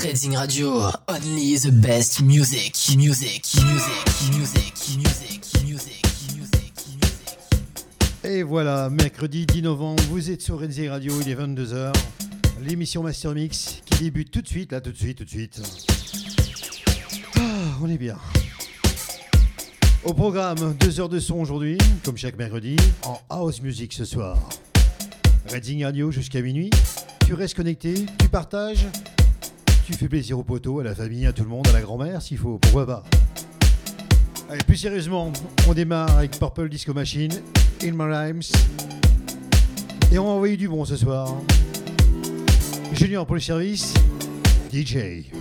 [0.00, 6.72] Reading Radio, only the best music, music, music, music, music, music.
[8.24, 11.92] Et voilà, mercredi 10 novembre, vous êtes sur Reading Radio, il est 22h.
[12.62, 15.60] L'émission Master Mix qui débute tout de suite, là, tout de suite, tout de suite.
[17.36, 17.40] Ah,
[17.82, 18.16] on est bien.
[20.04, 24.38] Au programme, deux heures de son aujourd'hui, comme chaque mercredi, en house music ce soir.
[25.50, 26.70] Reading Radio jusqu'à minuit.
[27.26, 28.86] Tu restes connecté, tu partages,
[29.84, 32.22] tu fais plaisir aux poteaux, à la famille, à tout le monde, à la grand-mère
[32.22, 33.04] s'il faut, pourquoi pas.
[34.48, 35.32] Allez, plus sérieusement,
[35.66, 37.32] on démarre avec Purple Disco Machine,
[37.82, 38.42] In My Rhymes.
[40.12, 41.34] Et on va envoyer du bon ce soir.
[42.92, 43.94] Junior pour le service,
[44.72, 45.32] DJ.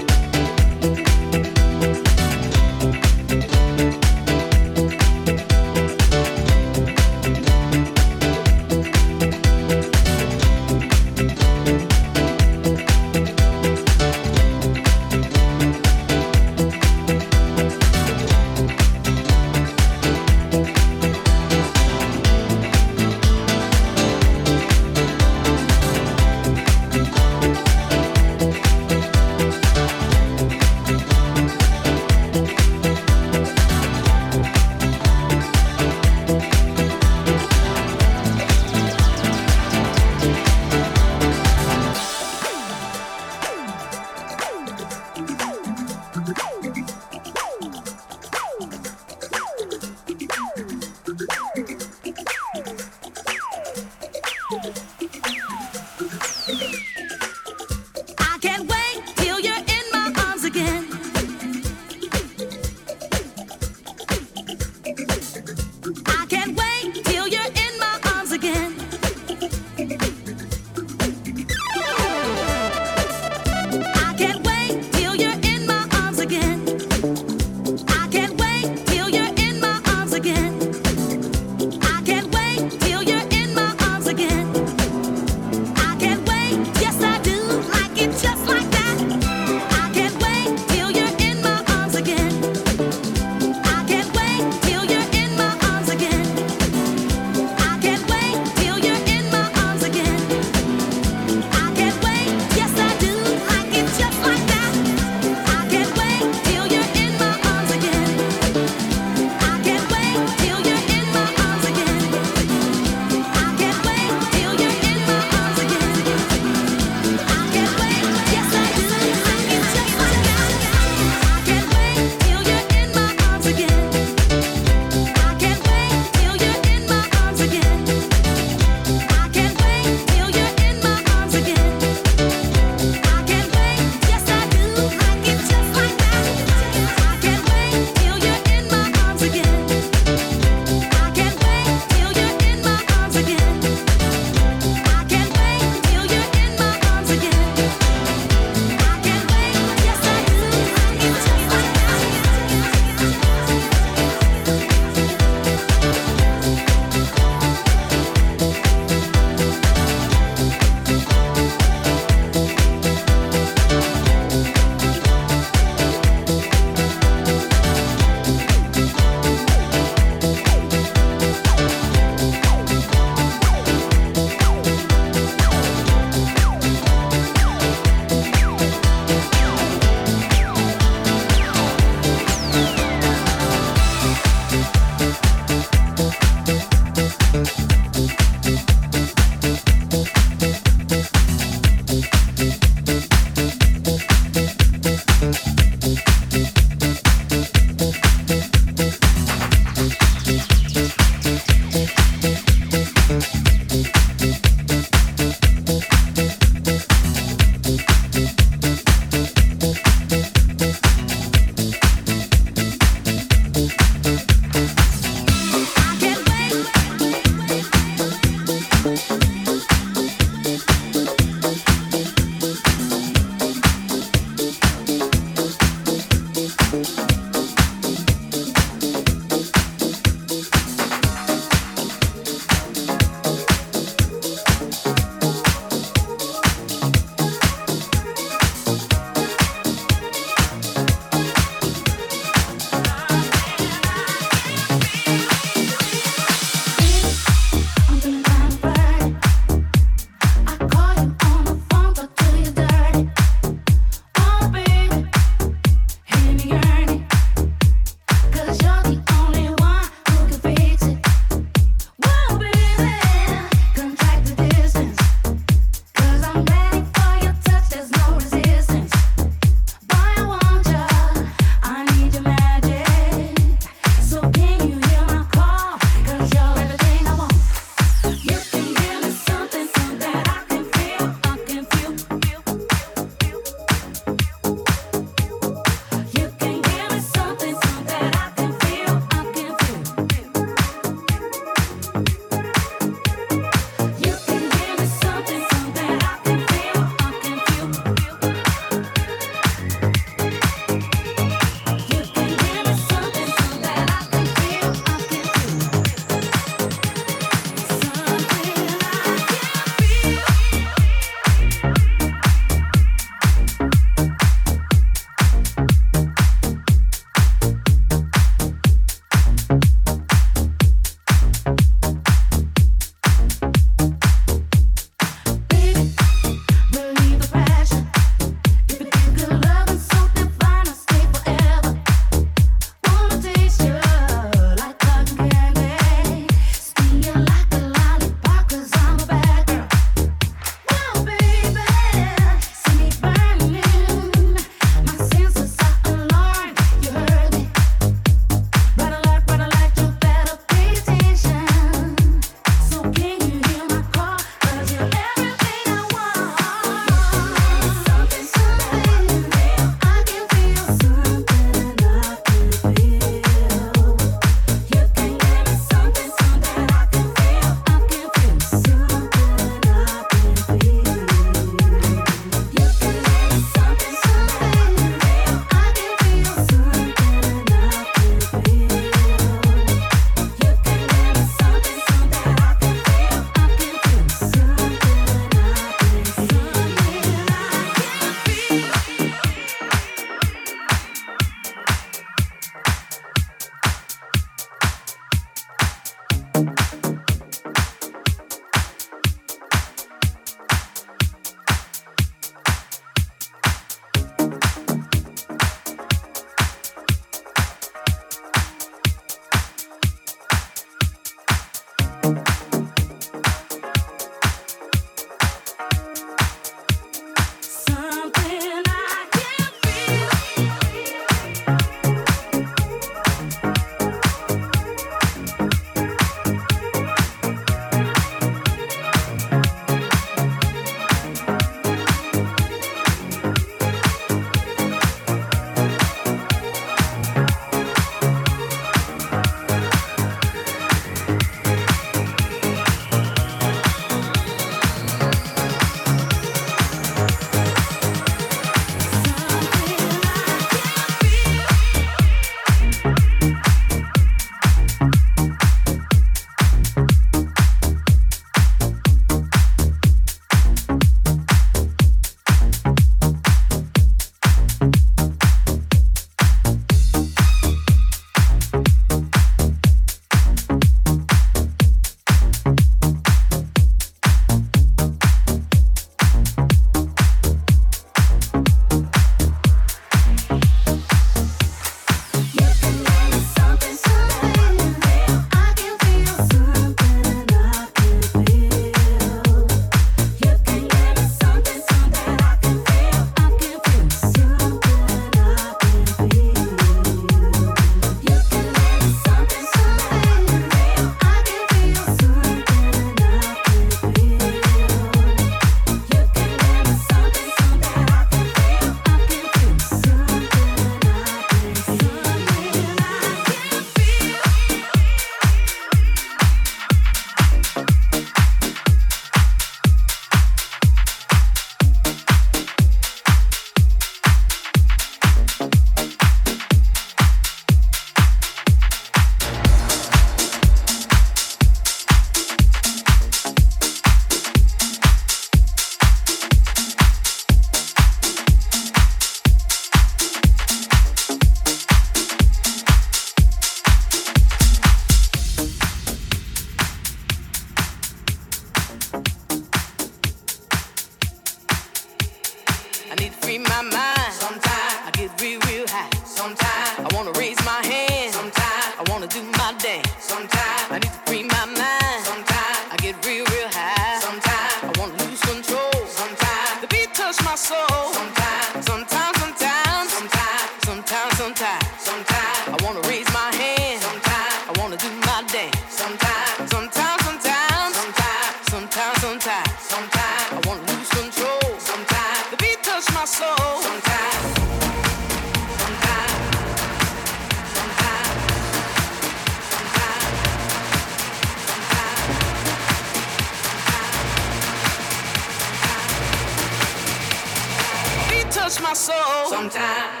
[599.51, 600.00] time.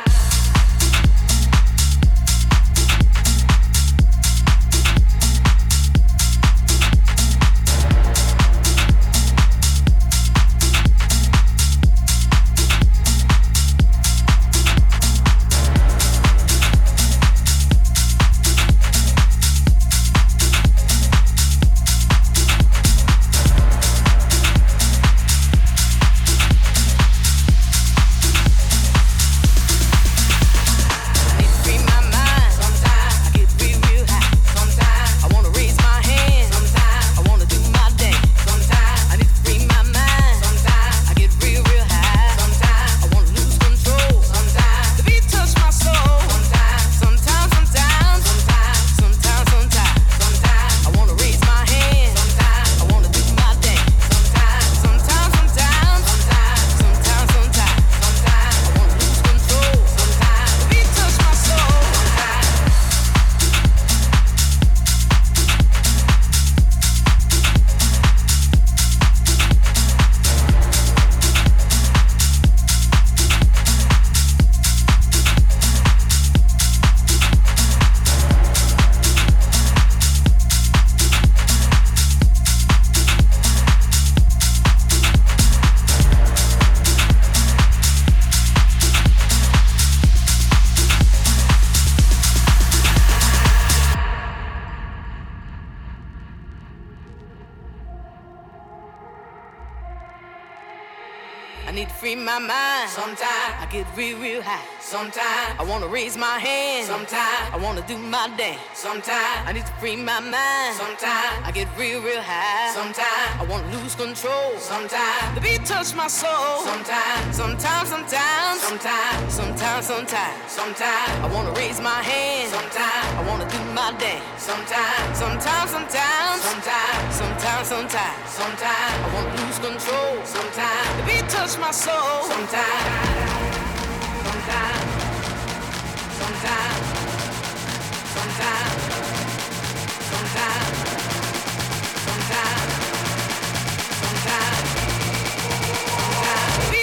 [114.01, 114.57] Control.
[114.57, 115.35] Sometimes.
[115.35, 116.65] The beat touch my soul.
[116.65, 121.13] Sometimes, sometimes, sometimes, sometimes, sometimes, sometimes, sometimes.
[121.25, 122.49] I wanna raise my hand.
[122.49, 123.09] Sometimes.
[123.19, 124.25] I wanna do my dance.
[124.49, 128.97] Sometimes, sometimes, sometimes, sometimes, sometimes, sometimes, sometimes.
[129.05, 130.13] I wanna lose control.
[130.25, 130.89] Sometimes.
[130.97, 132.25] The beat touch my soul.
[132.25, 133.50] Sometimes, sometimes,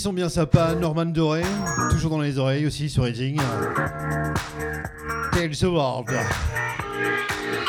[0.00, 1.42] Un petit son bien sympa, Norman Doré,
[1.90, 3.38] toujours dans les oreilles aussi sur Raging.
[5.30, 6.08] Tales of World.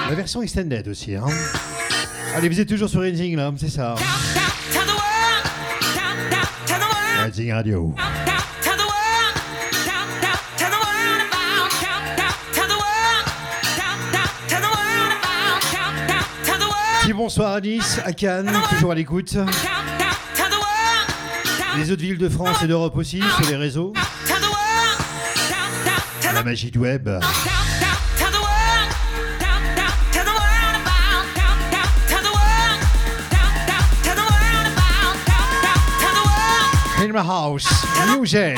[0.07, 1.13] La version extended aussi.
[1.13, 1.25] Hein.
[2.33, 3.95] Allez, vous êtes toujours sur Raging là, c'est ça.
[7.19, 7.93] Raging Radio.
[17.01, 19.35] Petit bonsoir à Nice, à Cannes, toujours à l'écoute.
[21.77, 23.93] Les autres villes de France et d'Europe aussi, sur les réseaux.
[26.33, 27.09] La magie du web.
[36.99, 37.67] In my house,
[38.15, 38.57] music.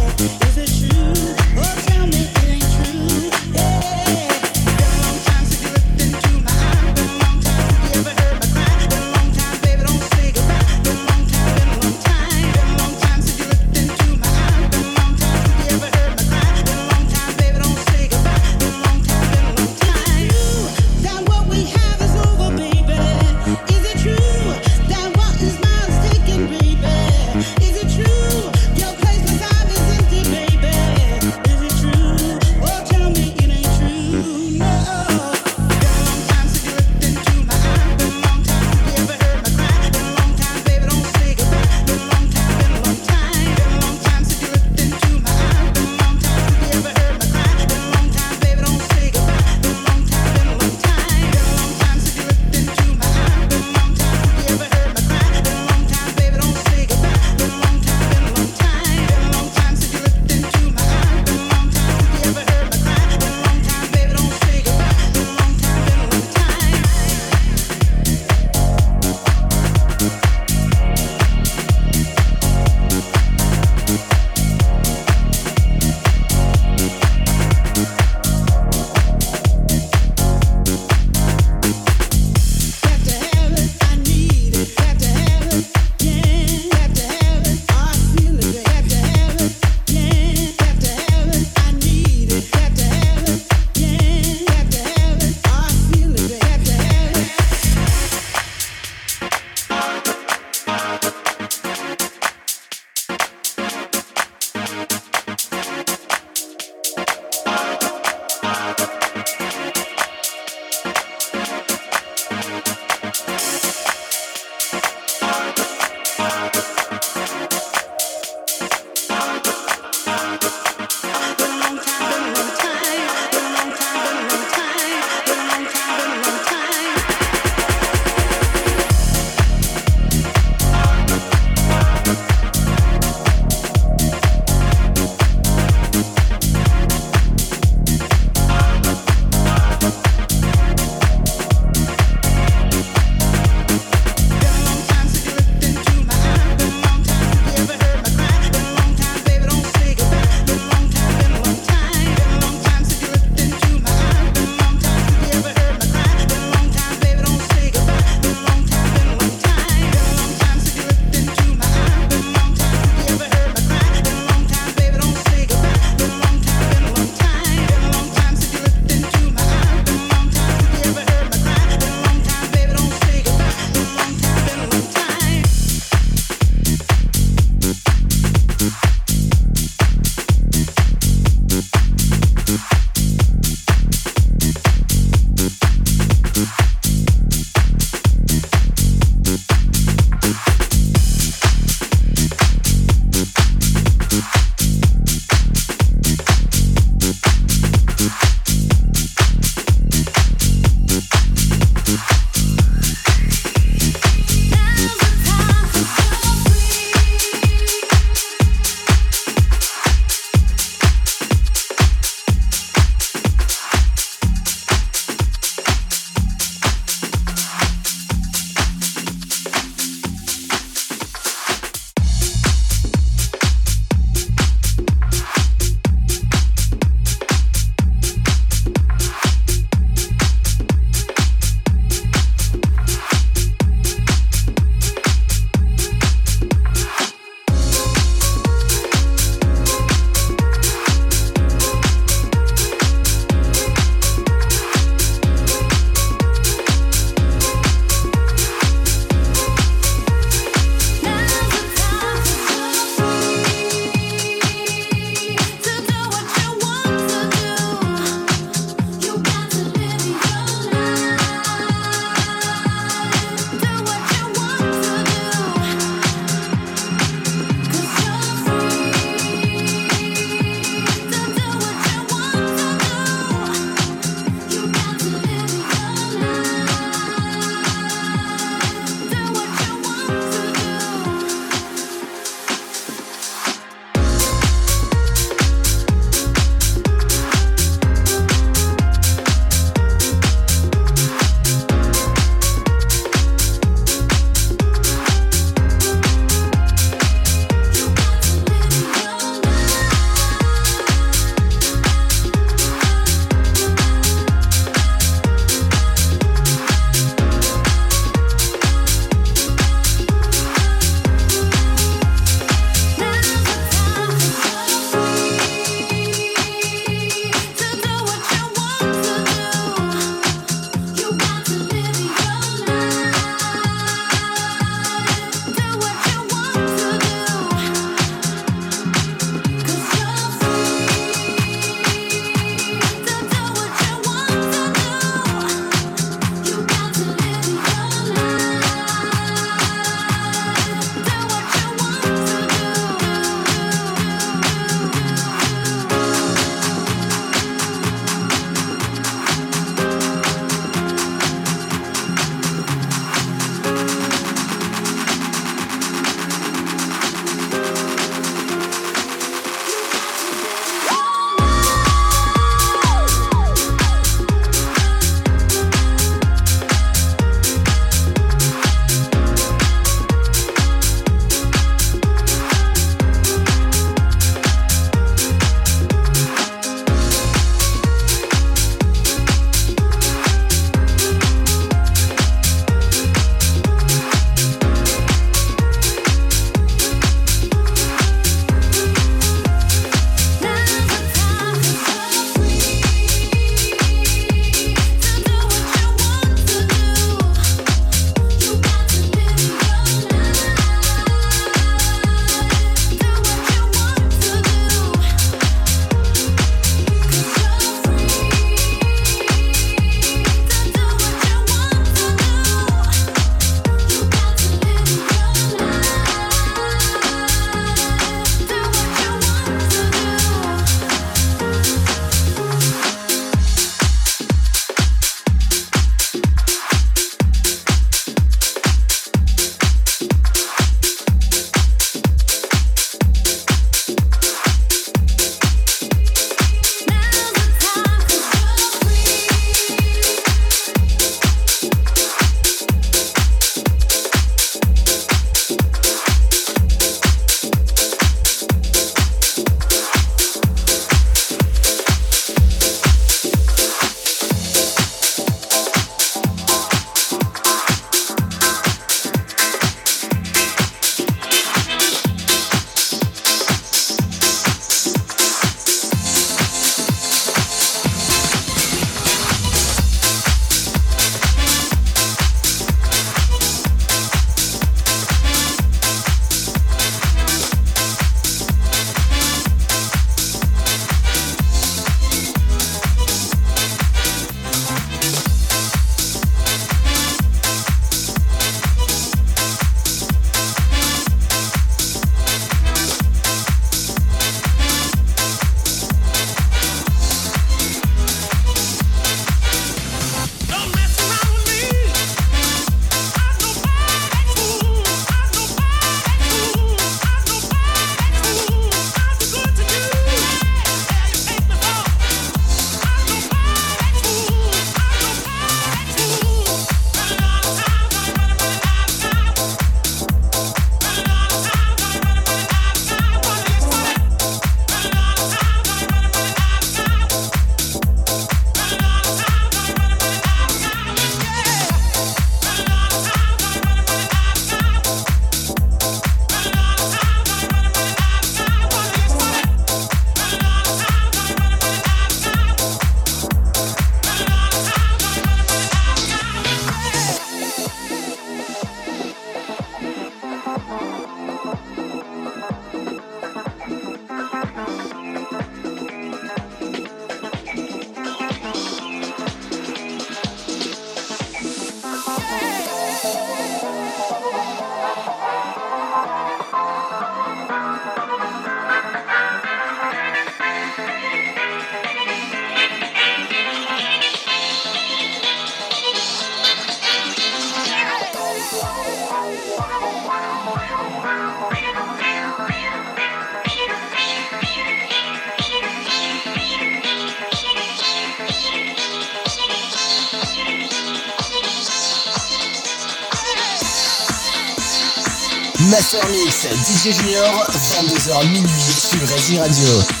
[595.93, 600.00] Mix, DJ Junior, 22h minuit sur Radio.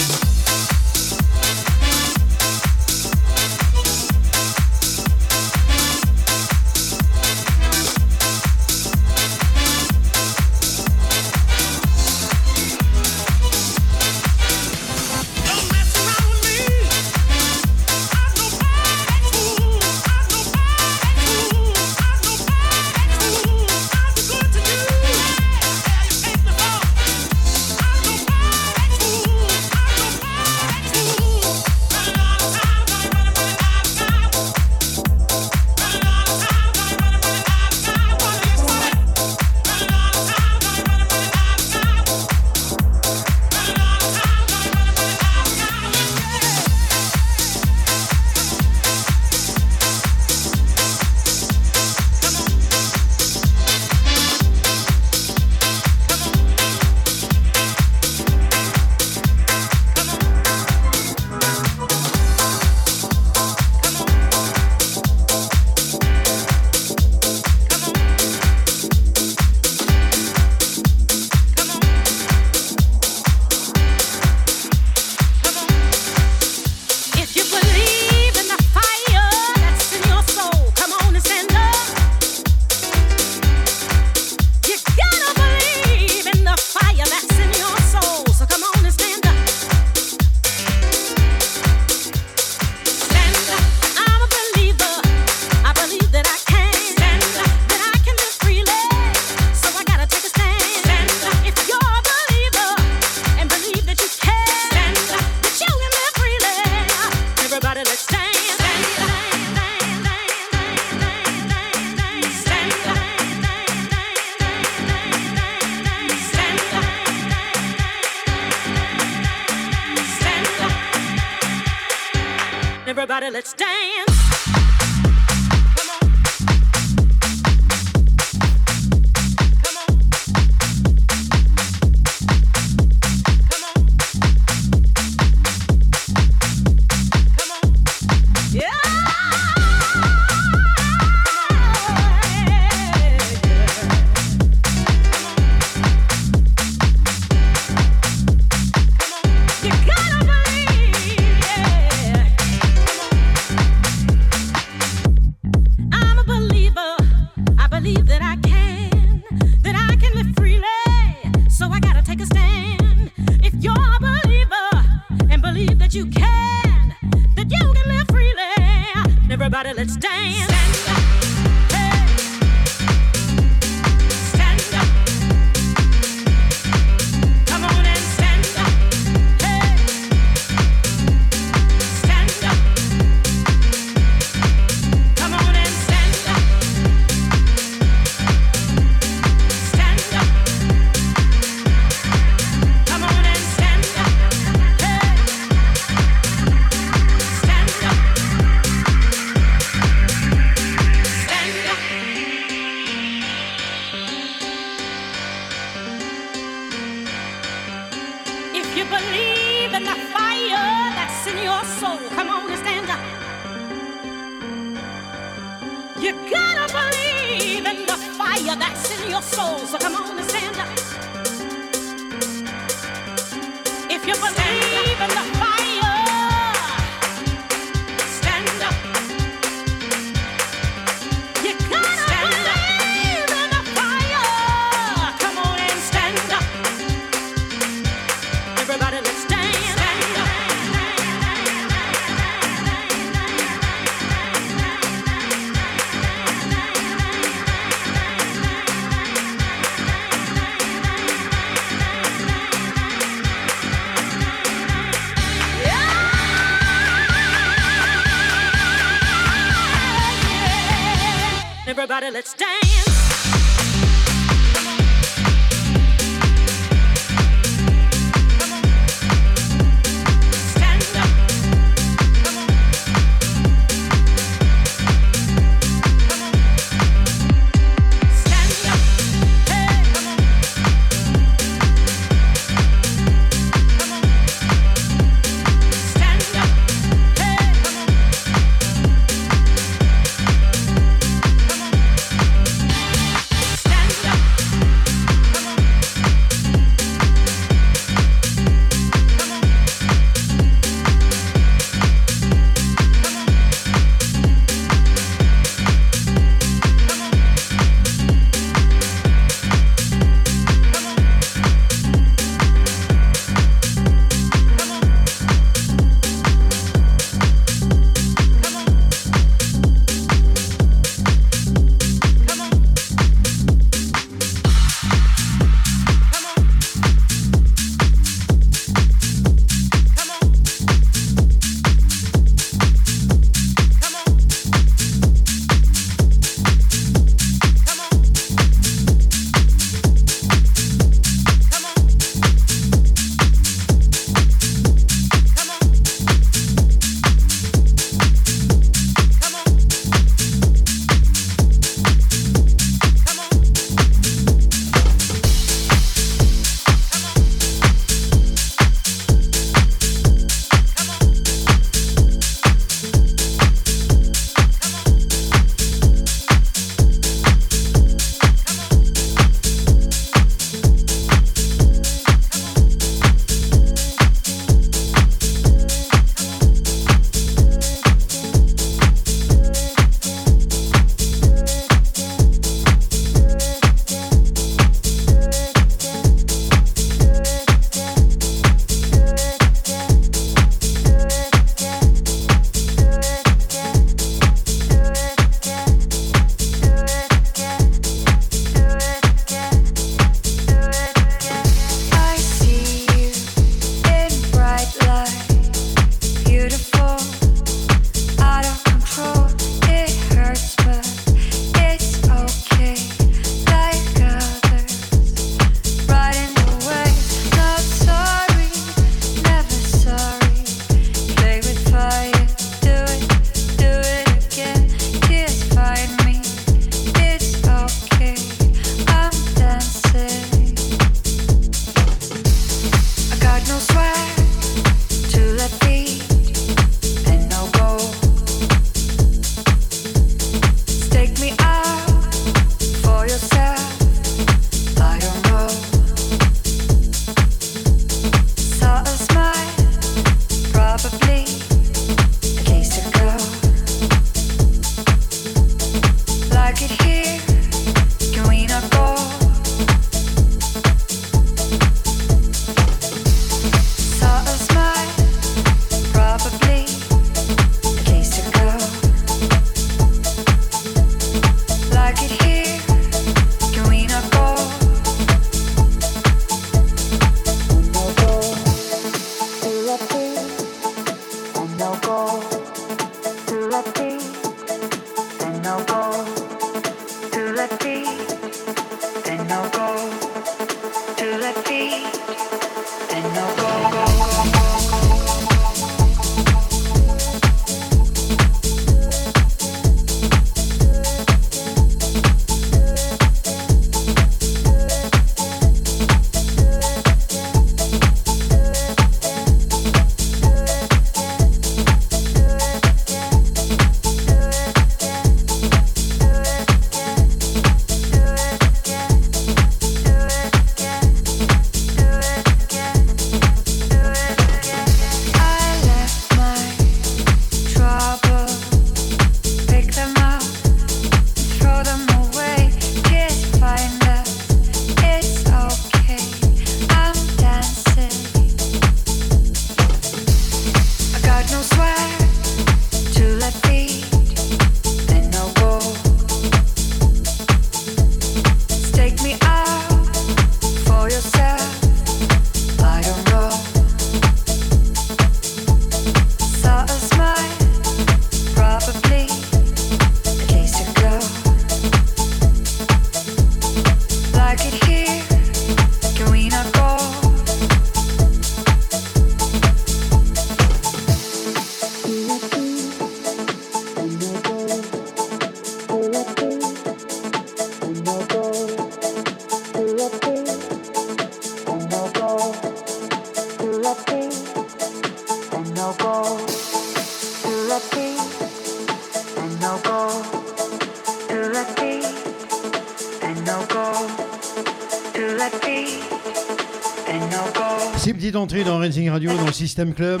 [598.96, 600.00] Radio dans le système club.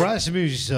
[0.00, 0.72] Rasmus.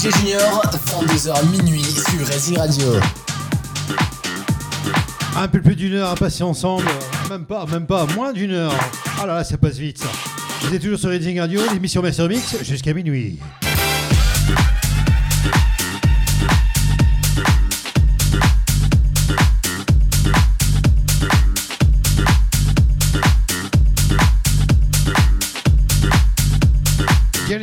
[0.00, 2.86] DJ Junior, 22h minuit sur Racing Radio.
[5.36, 6.86] Un peu plus d'une heure à passer ensemble.
[7.28, 8.72] Même pas, même pas, moins d'une heure.
[9.20, 10.08] Ah là là, ça passe vite ça.
[10.62, 13.38] Vous êtes toujours sur Racing Radio, l'émission Master Mix jusqu'à minuit.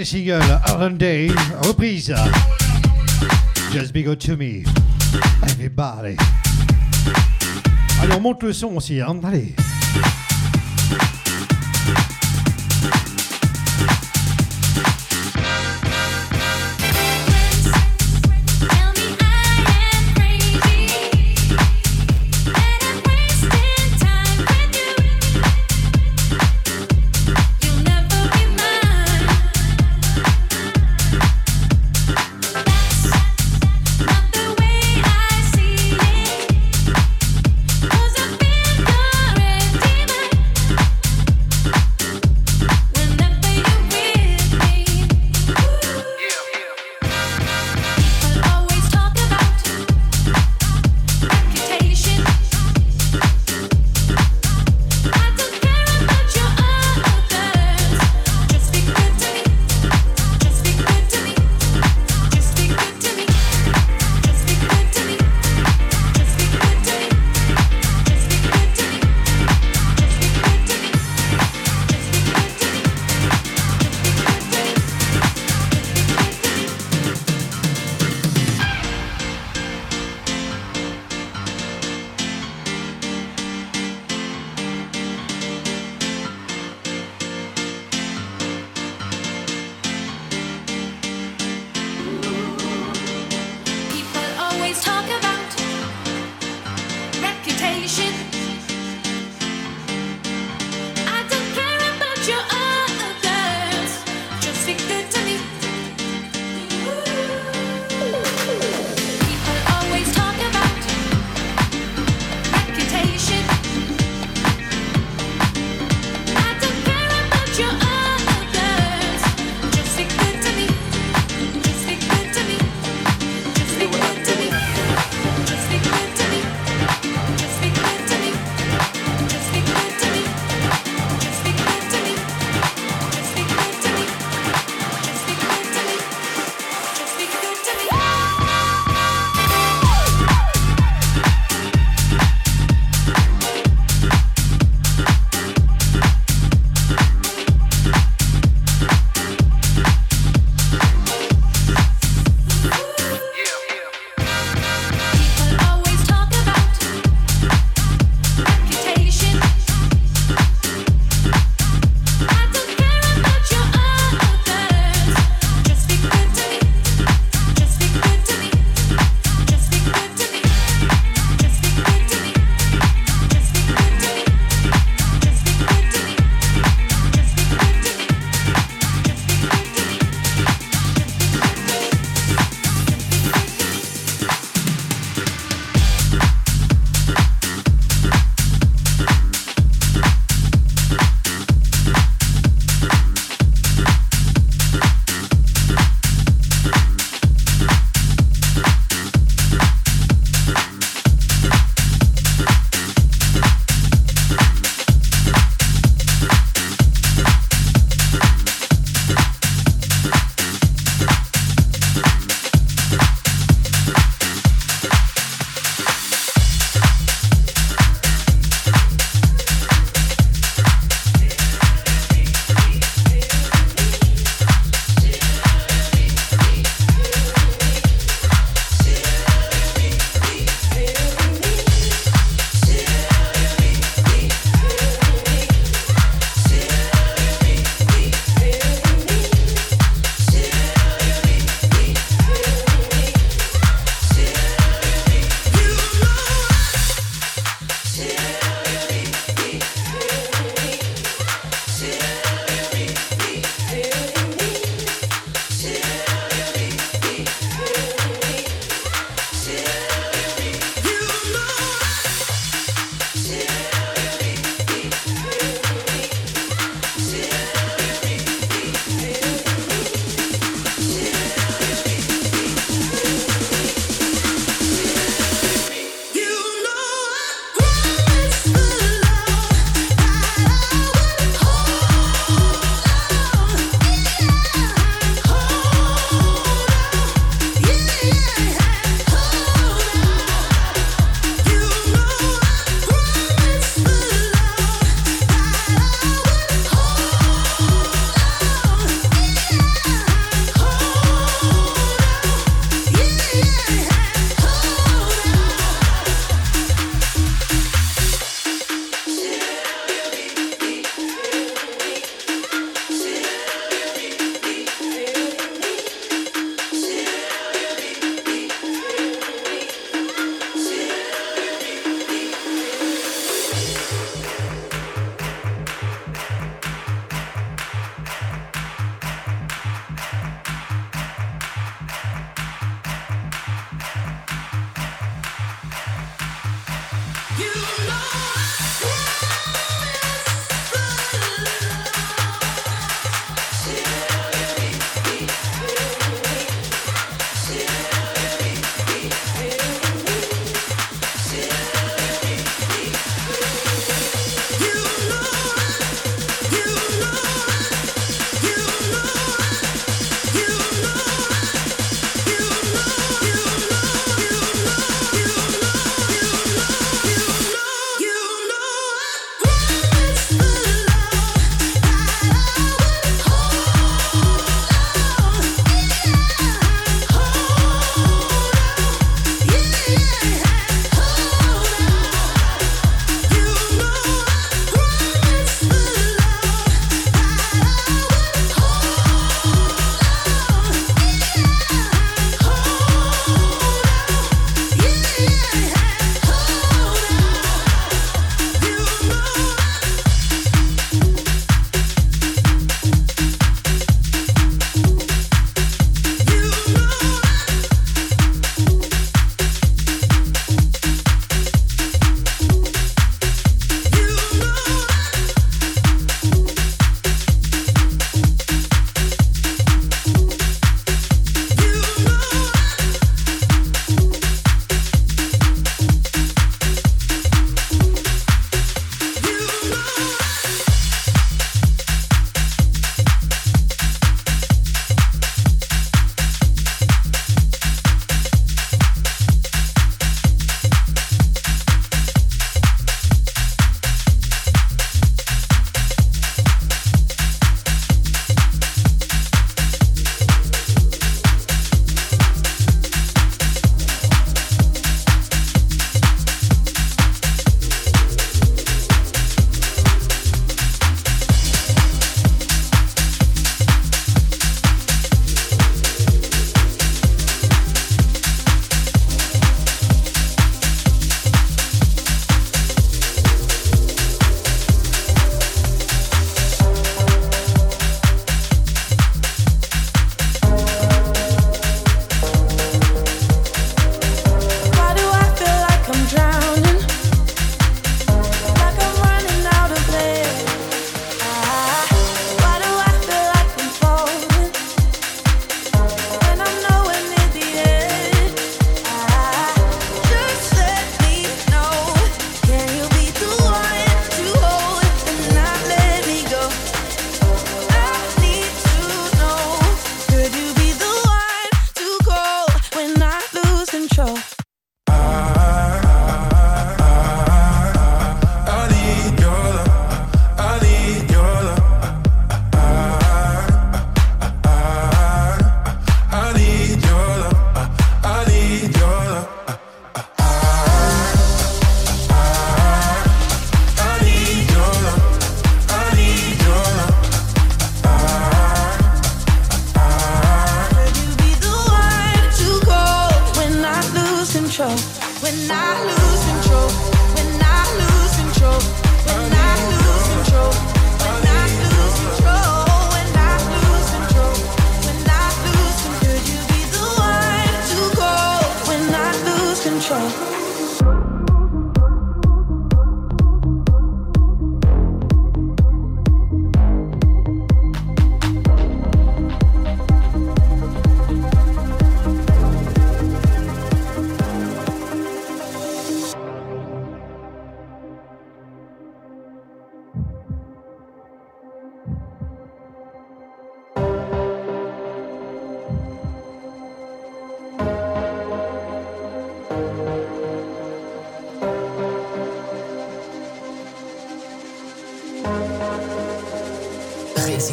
[0.08, 1.28] Single, Iron Day,
[1.68, 2.14] reprise.
[3.74, 4.64] Just be good to me.
[5.44, 6.16] Everybody.
[8.02, 9.20] Allez, on monte le son aussi, hein.
[9.22, 9.54] Allez.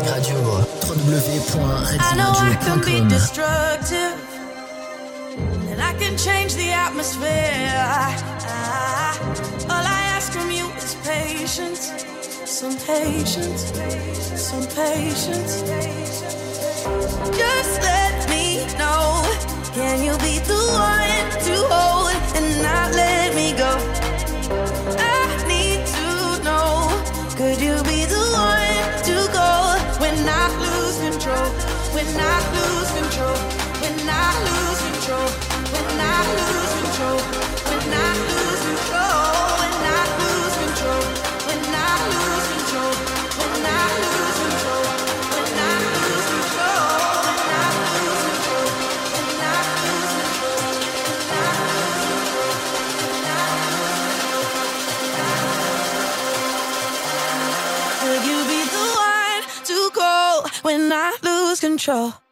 [0.05, 0.65] Red Radio.
[1.99, 4.17] I know I can be destructive,
[5.71, 7.73] and I can change the atmosphere.
[9.71, 12.05] All I ask from you is patience,
[12.45, 13.73] some patience,
[14.39, 15.63] some patience.
[17.37, 19.23] Just let me know.
[19.75, 23.94] Can you be the one to hold and not let me go?
[33.15, 33.39] Control?
[33.81, 35.29] When I lose control?
[35.71, 37.19] When I lose control?
[37.71, 39.55] When I lose control?
[39.61, 41.03] When I lose control?
[41.47, 42.93] When I lose control?
[43.39, 44.83] When I lose control?
[45.31, 46.83] When I lose control?
[47.25, 48.67] When I lose control?
[49.15, 50.59] When I lose control?
[53.05, 53.39] When I
[58.03, 59.79] Could you be the one to
[60.63, 62.24] when I lose control?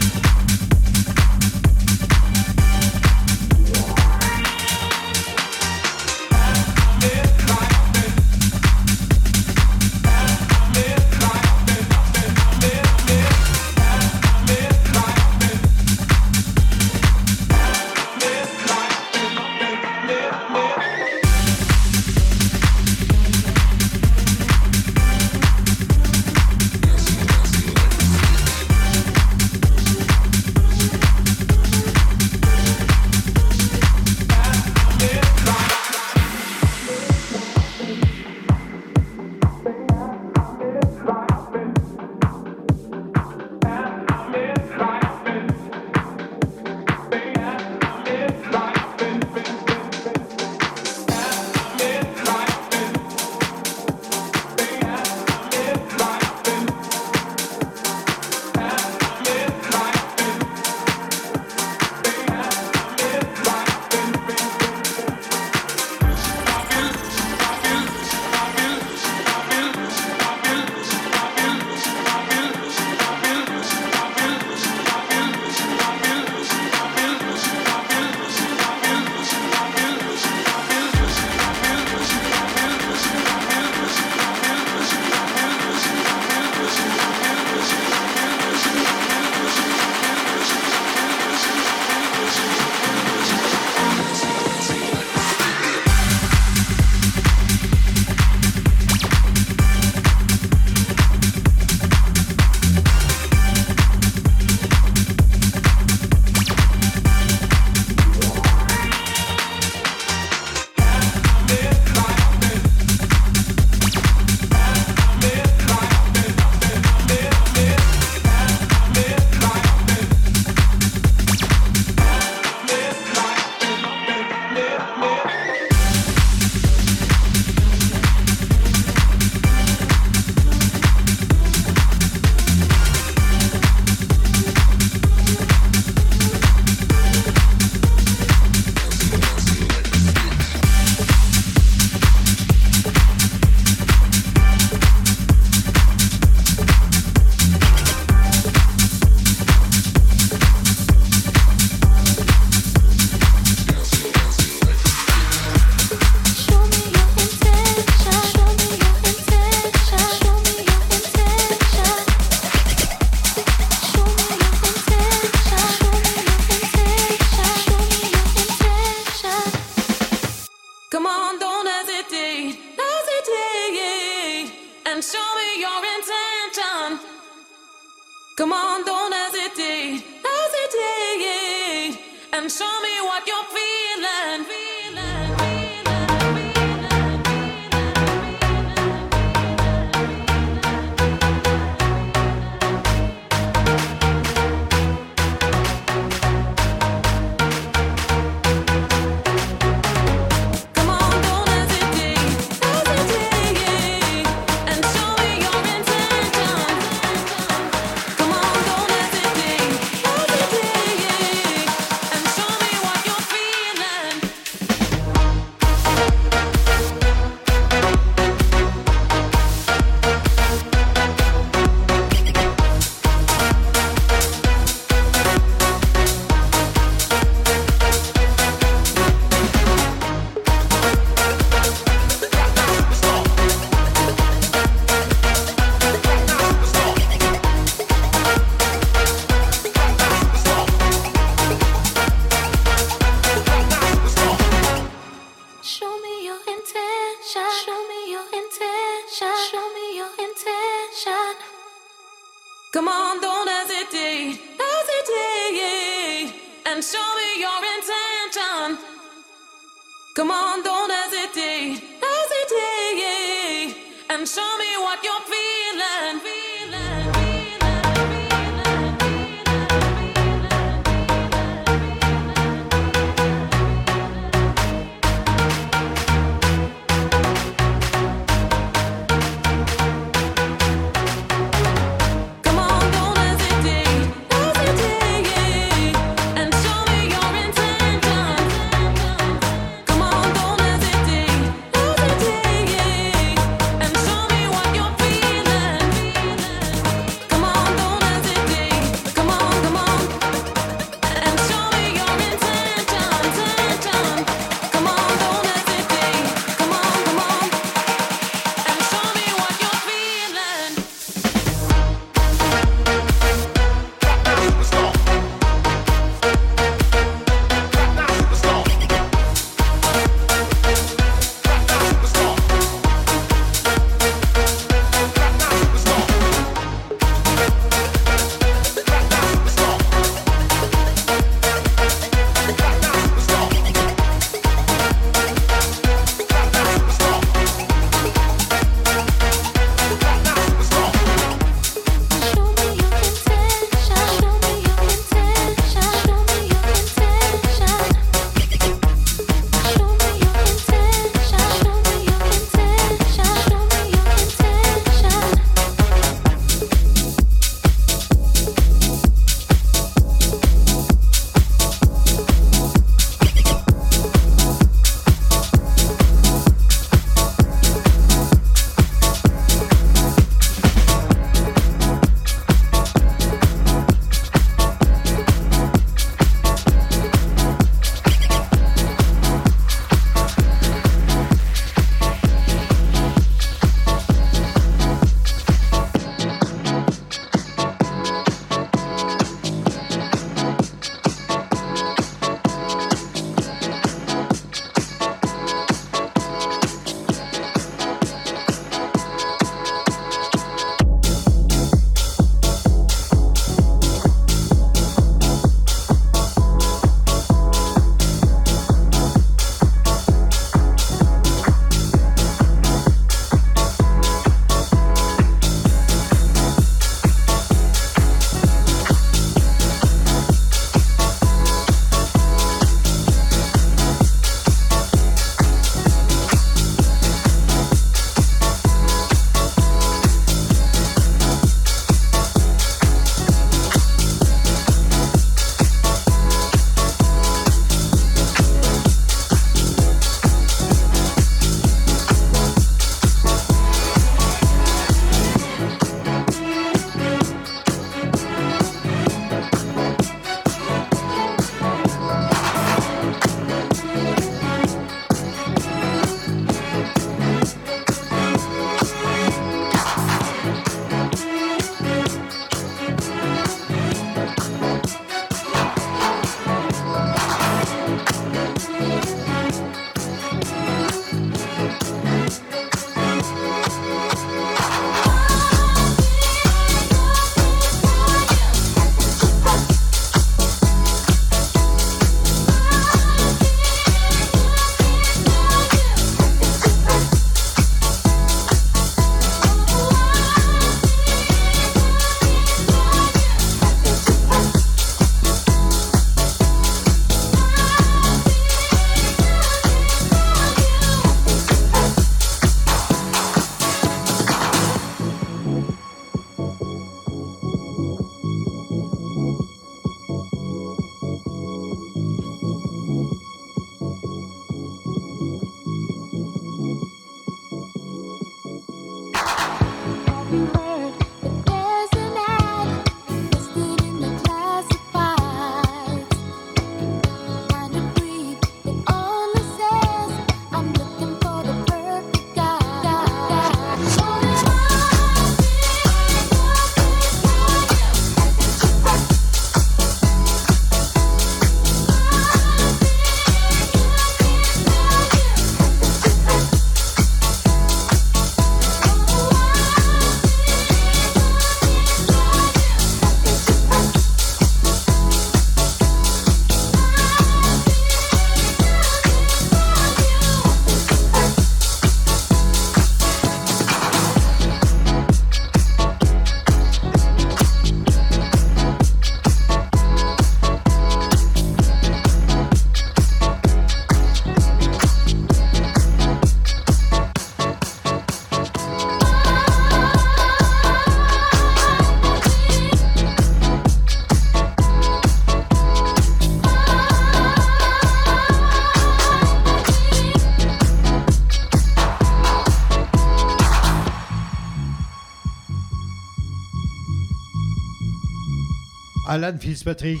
[599.12, 600.00] Alan Fitzpatrick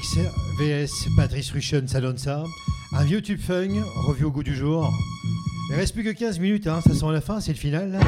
[0.58, 2.44] vs Patrice Rushen, ça donne ça.
[2.94, 4.90] Un vieux tube funk, revu au goût du jour.
[5.68, 8.00] Il reste plus que 15 minutes, hein, ça sent la fin, c'est le final.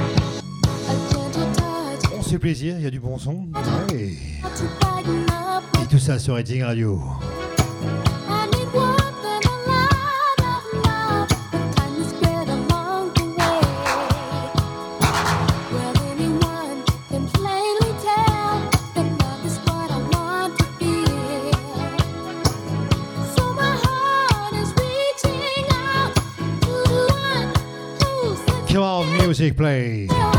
[2.16, 3.48] On se fait plaisir, il y a du bon son.
[3.92, 4.14] Ouais.
[5.82, 6.98] Et tout ça sur Redding Radio.
[29.44, 30.33] Music play.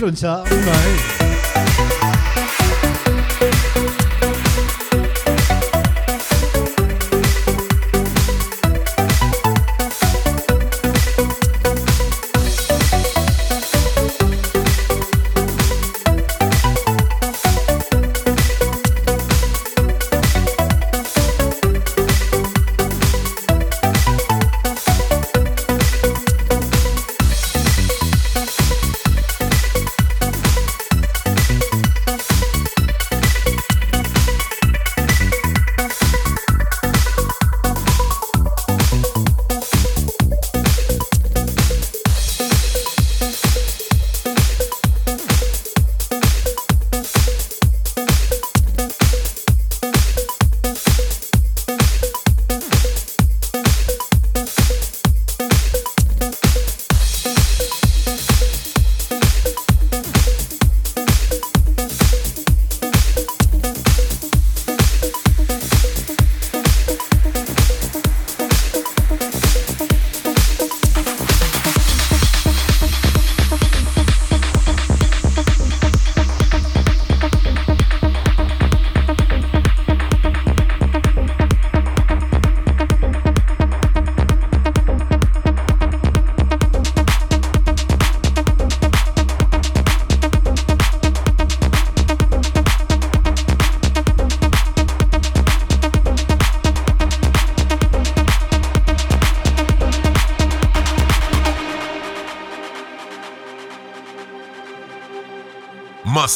[0.00, 0.16] Grove.
[0.16, 0.42] Ça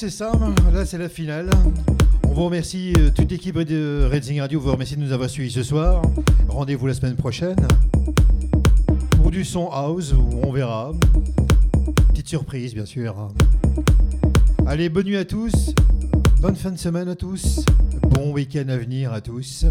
[0.00, 0.32] C'est ça.
[0.72, 1.50] Là, c'est la finale.
[2.24, 5.50] On vous remercie, euh, toute l'équipe de Redzing Radio vous remercie de nous avoir suivis
[5.50, 6.00] ce soir.
[6.48, 7.58] Rendez-vous la semaine prochaine
[9.10, 10.92] pour du son house, on verra.
[12.08, 13.28] Petite surprise, bien sûr.
[14.66, 15.74] Allez, bonne nuit à tous.
[16.40, 17.66] Bonne fin de semaine à tous.
[18.08, 19.66] Bon week-end à venir à tous.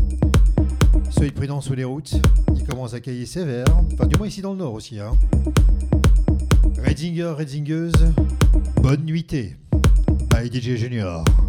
[1.09, 2.21] Soyez prudents sur les routes.
[2.55, 3.65] Il commence à cailler sévère.
[3.93, 4.99] Enfin, du moins ici dans le nord aussi.
[4.99, 5.13] Hein.
[6.85, 7.33] Redzinger,
[8.75, 9.55] bonne nuitée.
[10.47, 11.48] DJ Junior.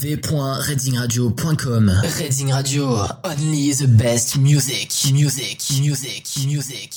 [0.00, 6.89] www.readingradio.com Reading Radio, only the best music, music, music, music.